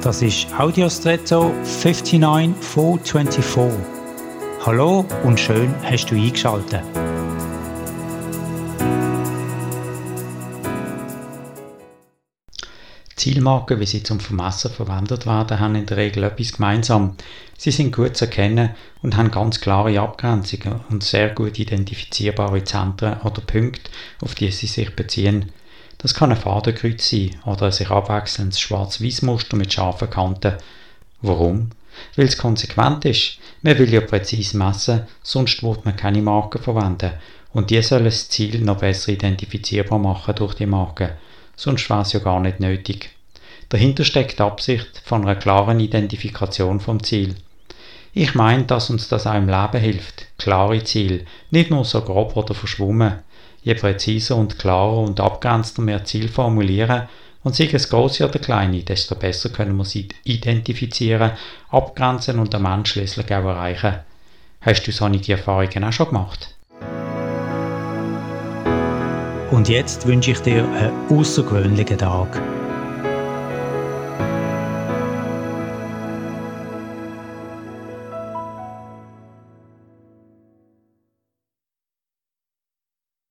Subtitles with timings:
[0.00, 3.84] Das ist Audiostretto 59424.
[4.64, 6.84] Hallo und schön hast du eingeschaltet.
[13.16, 17.16] Zielmarken, wie sie zum Vermessen verwendet werden, haben in der Regel etwas gemeinsam.
[17.56, 23.20] Sie sind gut zu erkennen und haben ganz klare Abgrenzungen und sehr gut identifizierbare Zentren
[23.22, 25.50] oder Punkte, auf die sie sich beziehen.
[25.98, 30.54] Das kann ein Fadenkreuz sein oder ein sich abwechselndes Schwarz-Weiß-Muster mit scharfen Kanten.
[31.22, 31.70] Warum?
[32.14, 33.38] Weil es konsequent ist.
[33.62, 37.12] Man will ja präzise messen, sonst wird man keine Marken verwenden.
[37.52, 41.10] Und die sollen das Ziel noch besser identifizierbar machen durch die Marken.
[41.56, 43.10] Sonst wäre es ja gar nicht nötig.
[43.68, 47.34] Dahinter steckt die Absicht von einer klaren Identifikation vom Ziel.
[48.12, 50.26] Ich meine, dass uns das auch im Leben hilft.
[50.38, 53.18] Klare Ziele, nicht nur so grob oder verschwommen.
[53.68, 57.02] Je präziser und klarer und abgrenzter wir Ziel formulieren,
[57.44, 61.32] und sei es große oder kleine, desto besser können wir sie identifizieren,
[61.68, 63.96] abgrenzen und den Mensch schließlich auch erreichen.
[64.62, 66.54] Hast du solche Erfahrungen auch schon gemacht?
[69.50, 72.40] Und jetzt wünsche ich dir einen außergewöhnlichen Tag.